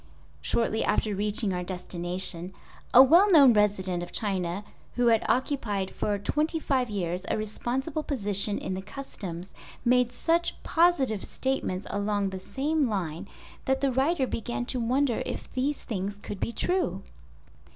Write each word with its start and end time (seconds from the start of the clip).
Shortly 0.41 0.83
after 0.83 1.13
reaching 1.13 1.53
our 1.53 1.61
destination 1.63 2.53
a 2.91 3.03
well 3.03 3.31
known 3.31 3.53
resident 3.53 4.01
of 4.01 4.11
China, 4.11 4.63
who 4.95 5.05
had 5.05 5.23
occupied 5.29 5.91
for 5.91 6.17
twenty 6.17 6.59
five 6.59 6.89
years 6.89 7.23
a 7.29 7.37
responsible 7.37 8.01
position 8.01 8.57
in 8.57 8.73
the 8.73 8.81
"Customs" 8.81 9.53
made 9.85 10.11
such 10.11 10.55
positive 10.63 11.23
statements 11.23 11.85
along 11.91 12.31
the 12.31 12.39
same 12.39 12.89
line 12.89 13.27
that 13.65 13.79
the 13.81 13.91
writer 13.91 14.25
began 14.25 14.65
to 14.65 14.79
wonder 14.79 15.21
if 15.23 15.53
these 15.53 15.77
things 15.77 16.17
could 16.17 16.39
be 16.39 16.51
true. 16.51 17.03